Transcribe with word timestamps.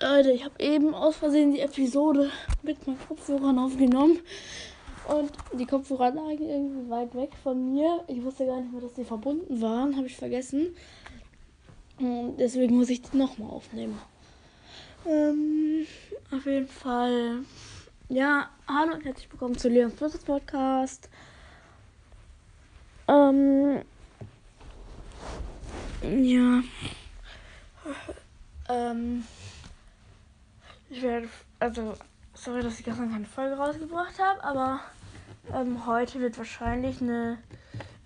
Leute, 0.00 0.32
ich 0.32 0.44
habe 0.44 0.58
eben 0.58 0.92
aus 0.92 1.16
Versehen 1.16 1.52
die 1.52 1.60
Episode 1.60 2.30
mit 2.62 2.84
meinen 2.84 2.98
Kopfhörern 3.06 3.58
aufgenommen. 3.60 4.18
Und 5.06 5.30
die 5.52 5.66
Kopfhörer 5.66 6.10
lagen 6.10 6.48
irgendwie 6.48 6.90
weit 6.90 7.14
weg 7.14 7.30
von 7.42 7.72
mir. 7.72 8.02
Ich 8.08 8.22
wusste 8.24 8.44
gar 8.44 8.60
nicht 8.60 8.72
mehr, 8.72 8.80
dass 8.80 8.94
die 8.94 9.04
verbunden 9.04 9.60
waren. 9.62 9.96
Habe 9.96 10.06
ich 10.06 10.16
vergessen. 10.16 10.74
Und 12.00 12.38
deswegen 12.38 12.76
muss 12.76 12.88
ich 12.88 13.02
die 13.02 13.16
nochmal 13.16 13.50
aufnehmen. 13.50 14.00
Ähm, 15.06 15.86
auf 16.32 16.44
jeden 16.44 16.66
Fall. 16.66 17.44
Ja, 18.08 18.50
hallo 18.66 18.94
und 18.94 19.04
herzlich 19.04 19.30
willkommen 19.30 19.56
zu 19.56 19.68
Leons 19.68 19.94
Business 19.94 20.24
Podcast. 20.24 21.08
Ähm, 23.06 23.82
ja. 26.02 26.62
Ähm, 28.68 29.24
ich 30.94 31.02
werde, 31.02 31.28
also, 31.58 31.94
sorry, 32.34 32.62
dass 32.62 32.78
ich 32.78 32.84
gestern 32.84 33.10
keine 33.10 33.24
Folge 33.24 33.56
rausgebracht 33.56 34.18
habe, 34.18 34.44
aber 34.44 34.80
ähm, 35.52 35.86
heute 35.86 36.20
wird 36.20 36.38
wahrscheinlich 36.38 37.00
eine 37.02 37.38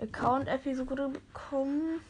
Account-Episode 0.00 1.12
kommen. 1.34 2.00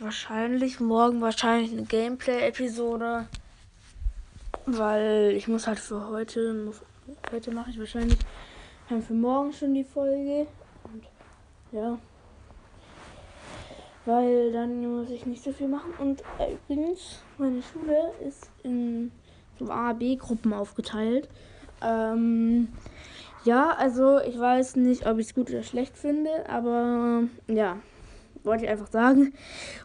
Wahrscheinlich 0.00 0.80
morgen 0.80 1.20
wahrscheinlich 1.20 1.70
eine 1.70 1.84
Gameplay-Episode. 1.84 3.28
Weil 4.66 5.32
ich 5.36 5.46
muss 5.46 5.66
halt 5.66 5.78
für 5.78 6.08
heute, 6.08 6.52
muss, 6.54 6.82
heute 7.30 7.52
mache 7.52 7.70
ich 7.70 7.78
wahrscheinlich 7.78 8.18
dann 8.88 9.02
für 9.02 9.14
morgen 9.14 9.52
schon 9.52 9.74
die 9.74 9.84
Folge. 9.84 10.48
Und 10.84 11.04
ja. 11.70 11.98
Weil 14.06 14.52
dann 14.52 14.86
muss 14.86 15.10
ich 15.10 15.26
nicht 15.26 15.42
so 15.42 15.52
viel 15.52 15.68
machen. 15.68 15.92
Und 15.98 16.22
äh, 16.38 16.52
übrigens, 16.52 17.22
meine 17.38 17.62
Schule 17.62 18.12
ist 18.26 18.50
in 18.62 19.10
so 19.58 19.70
A, 19.70 19.92
B-Gruppen 19.92 20.52
aufgeteilt. 20.52 21.28
Ähm, 21.82 22.68
ja, 23.44 23.70
also 23.70 24.20
ich 24.20 24.38
weiß 24.38 24.76
nicht, 24.76 25.06
ob 25.06 25.18
ich 25.18 25.28
es 25.28 25.34
gut 25.34 25.50
oder 25.50 25.62
schlecht 25.62 25.96
finde, 25.96 26.48
aber 26.48 27.24
ja, 27.46 27.78
wollte 28.42 28.64
ich 28.64 28.70
einfach 28.70 28.86
sagen. 28.86 29.34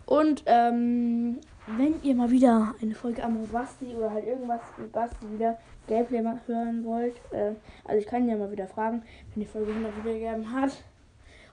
Und 0.06 0.44
ähm, 0.46 1.40
wenn 1.78 2.02
ihr 2.04 2.16
mal 2.16 2.32
wieder 2.32 2.74
eine 2.82 2.96
Folge 2.96 3.24
am 3.24 3.46
Basti 3.48 3.94
oder 3.96 4.12
halt 4.12 4.26
irgendwas 4.26 4.62
mit 4.78 4.92
Basti 4.92 5.26
wieder 5.34 5.58
Gameplay 5.88 6.24
hören 6.46 6.84
wollt, 6.84 7.16
äh, 7.32 7.52
also 7.86 8.00
ich 8.00 8.06
kann 8.06 8.28
ja 8.28 8.38
mal 8.38 8.52
wieder 8.52 8.68
fragen, 8.68 9.04
wenn 9.34 9.44
die 9.44 9.50
Folge 9.50 9.72
100 9.72 9.98
wiedergegeben 9.98 10.52
hat, 10.54 10.72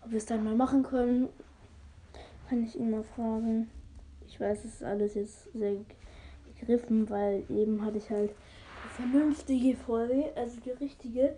ob 0.05 0.11
wir 0.11 0.19
es 0.19 0.27
dann 0.27 0.45
mal 0.45 0.55
machen 0.55 0.83
können, 0.83 1.29
kann 2.49 2.63
ich 2.63 2.79
ihn 2.79 2.91
mal 2.91 3.03
fragen. 3.03 3.71
Ich 4.27 4.41
weiß, 4.41 4.65
es 4.65 4.75
ist 4.77 4.83
alles 4.83 5.15
jetzt 5.15 5.53
sehr 5.53 5.77
gegriffen, 6.47 7.09
weil 7.11 7.45
eben 7.51 7.85
hatte 7.85 7.99
ich 7.99 8.11
halt 8.11 8.31
eine 8.31 9.11
vernünftige 9.11 9.77
Folge, 9.77 10.33
also 10.37 10.59
die 10.61 10.71
richtige, 10.71 11.37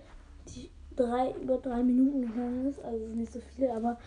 die 0.49 0.71
drei, 0.97 1.33
über 1.43 1.59
drei 1.59 1.83
Minuten 1.83 2.23
gegangen 2.23 2.67
ist, 2.67 2.81
also 2.83 3.07
nicht 3.07 3.33
so 3.33 3.41
viel, 3.41 3.69
aber 3.71 3.99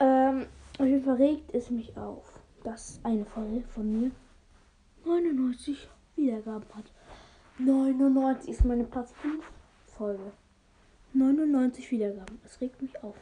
ähm, 0.00 0.46
auf 0.78 0.86
jeden 0.86 1.04
Fall 1.04 1.16
regt 1.16 1.54
es 1.54 1.70
mich 1.70 1.96
auf, 1.96 2.40
dass 2.64 3.00
eine 3.02 3.24
Folge 3.24 3.62
von 3.68 4.00
mir 4.00 4.10
99 5.04 5.88
Wiedergaben 6.16 6.68
hat. 6.74 6.84
99 7.58 8.50
ist 8.50 8.64
meine 8.64 8.84
Platz 8.84 9.12
5 9.22 9.44
Folge. 9.86 10.32
99 11.14 11.90
Wiedergaben. 11.90 12.40
Es 12.44 12.60
regt 12.60 12.80
mich 12.82 13.02
auf. 13.02 13.16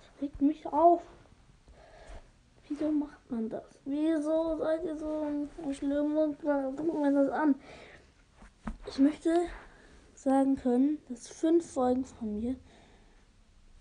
Es 0.00 0.22
regt 0.22 0.42
mich 0.42 0.66
auf. 0.66 1.02
Wieso 2.68 2.90
macht 2.90 3.30
man 3.30 3.48
das? 3.48 3.64
Wieso 3.84 4.56
seid 4.58 4.84
ihr 4.84 4.96
so 4.96 5.48
schlimm 5.72 6.16
und 6.16 6.40
guckt 6.40 7.00
man 7.00 7.14
das 7.14 7.30
an? 7.30 7.54
Ich 8.88 8.98
möchte 8.98 9.30
sagen 10.14 10.56
können, 10.56 10.98
dass 11.08 11.28
fünf 11.28 11.64
Folgen 11.70 12.04
von 12.04 12.40
mir. 12.40 12.56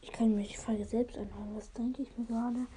Ich 0.02 0.11
kann 0.11 0.36
mir 0.36 0.43
die 0.43 0.55
Folge 0.55 0.86
selbst 0.86 1.17
anhören, 1.17 1.55
das 1.55 1.71
denke 1.73 2.04
ich 2.04 2.17
mir 2.17 2.26
gerade. 2.26 2.67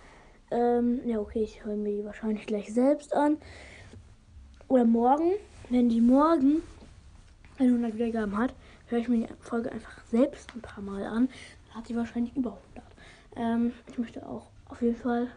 Ähm, 0.50 1.06
ja, 1.06 1.19
okay, 1.19 1.43
ich 1.43 1.65
höre 1.65 1.77
mir 1.77 1.99
die 1.99 2.05
wahrscheinlich 2.05 2.47
gleich 2.47 2.72
selbst 2.72 3.15
an. 3.15 3.37
Oder 4.69 4.84
morgen, 4.84 5.33
wenn 5.69 5.91
die 5.91 6.00
morgen 6.00 6.62
100 7.59 7.94
Wiedergaben 7.94 8.38
hat, 8.38 8.54
höre 8.87 9.00
ich 9.00 9.09
mir 9.09 9.27
die 9.27 9.34
Folge 9.41 9.71
einfach 9.71 10.03
selbst 10.06 10.54
ein 10.54 10.62
paar 10.62 10.83
Mal 10.83 11.04
an. 11.04 11.28
Dann 11.69 11.77
hat 11.77 11.87
sie 11.87 11.97
wahrscheinlich 11.97 12.34
über 12.34 12.56
100. 12.56 12.84
Ähm, 13.37 13.72
ich 13.91 13.99
möchte 13.99 14.27
auch 14.27 14.47
auf 14.66 14.81
jeden 14.81 14.97
Fall 14.97 15.28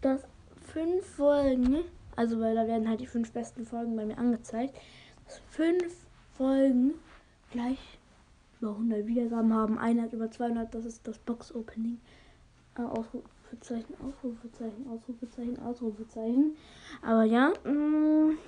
dass 0.00 0.22
fünf 0.66 1.06
Folgen, 1.06 1.84
also 2.16 2.40
weil 2.40 2.54
da 2.54 2.66
werden 2.66 2.88
halt 2.88 3.00
die 3.00 3.06
fünf 3.06 3.32
besten 3.32 3.64
Folgen 3.64 3.96
bei 3.96 4.04
mir 4.04 4.18
angezeigt, 4.18 4.76
dass 5.24 5.40
fünf 5.50 6.06
Folgen 6.36 6.94
gleich 7.50 7.98
über 8.60 8.70
100 8.70 9.06
Wiedergaben 9.06 9.52
haben. 9.54 9.78
Eine 9.78 10.02
hat 10.02 10.12
über 10.12 10.30
200, 10.30 10.74
das 10.74 10.84
ist 10.84 11.06
das 11.06 11.18
Box-Opening. 11.18 12.00
Äh, 12.78 12.82
Ausrufezeichen, 12.82 13.94
Ausrufezeichen, 14.00 14.86
Ausrufezeichen, 14.88 15.58
Ausrufezeichen. 15.60 16.56
Aber 17.02 17.24
ja, 17.24 17.52
mh, 17.64 17.70
mm, 17.70 18.38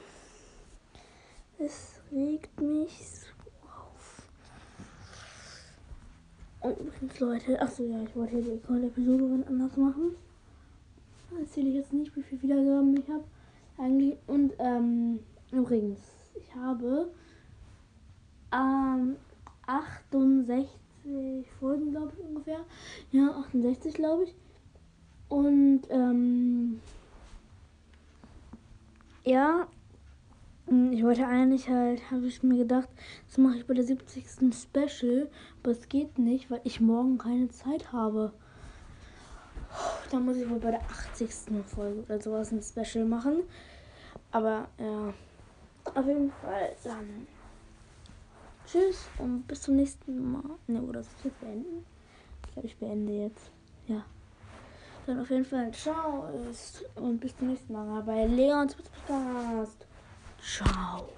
es 1.59 2.01
regt 2.13 2.61
mich 2.61 2.93
so 3.01 3.27
auf. 3.67 4.23
Und 6.61 6.79
übrigens, 6.81 7.21
Leute, 7.21 7.61
achso, 7.61 7.85
ja, 7.85 8.03
ich 8.03 8.15
wollte 8.15 8.37
hier 8.37 8.43
die 8.43 8.87
Episode 8.87 9.45
anders 9.49 9.77
machen 9.77 10.15
erzähle 11.39 11.69
ich 11.69 11.77
jetzt 11.77 11.93
nicht, 11.93 12.15
wie 12.17 12.23
viele 12.23 12.43
Wiedergaben 12.43 12.97
ich 12.97 13.09
habe. 13.09 13.25
Eigentlich. 13.79 14.17
Und 14.27 14.55
ähm, 14.59 15.21
übrigens, 15.53 16.01
ich 16.35 16.55
habe 16.55 17.11
ähm, 18.53 19.17
68 19.67 20.69
Folgen, 21.59 21.91
glaube 21.91 22.13
ich, 22.17 22.25
ungefähr. 22.25 22.61
Ja, 23.13 23.31
68, 23.31 23.95
glaube 23.95 24.25
ich. 24.25 24.35
Und 25.29 25.83
ähm, 25.91 26.81
ja, 29.25 29.67
ich 30.91 31.03
wollte 31.03 31.27
eigentlich 31.27 31.69
halt, 31.69 32.11
habe 32.11 32.27
ich 32.27 32.43
mir 32.43 32.59
gedacht, 32.59 32.89
das 33.27 33.39
mache 33.39 33.57
ich 33.59 33.67
bei 33.67 33.75
der 33.75 33.85
70. 33.85 34.25
Special, 34.55 35.31
aber 35.63 35.73
es 35.73 35.89
geht 35.89 36.19
nicht, 36.19 36.51
weil 36.51 36.61
ich 36.65 36.81
morgen 36.81 37.19
keine 37.19 37.49
Zeit 37.49 37.93
habe. 37.93 38.33
Da 40.11 40.19
muss 40.19 40.37
ich 40.37 40.49
wohl 40.49 40.59
bei 40.59 40.71
der 40.71 40.81
80. 40.83 41.31
Folge 41.67 42.01
oder 42.03 42.21
sowas 42.21 42.53
ein 42.53 42.63
Special 42.63 43.05
machen. 43.05 43.43
Aber 44.31 44.69
ja, 44.79 45.13
auf 45.95 46.07
jeden 46.07 46.33
Fall 46.33 46.75
dann. 46.85 47.27
Tschüss 48.67 49.09
und 49.19 49.47
bis 49.47 49.63
zum 49.63 49.77
nächsten 49.77 50.33
Mal. 50.33 50.43
Ne, 50.67 50.83
oder 50.83 51.03
soll 51.03 51.13
ich 51.19 51.25
jetzt 51.27 51.41
beenden? 51.41 51.87
Ich 52.47 52.53
glaube, 52.53 52.67
ich 52.69 52.77
beende 52.77 53.13
jetzt. 53.13 53.51
Ja. 53.87 54.05
Dann 55.07 55.21
auf 55.21 55.31
jeden 55.31 55.45
Fall 55.45 55.71
ciao 55.73 56.29
und 56.97 57.19
bis 57.21 57.35
zum 57.37 57.49
nächsten 57.49 57.73
Mal 57.73 58.03
bei 58.03 58.27
Leons 58.27 58.75
Podcast. 58.75 59.87
Ciao. 60.39 61.09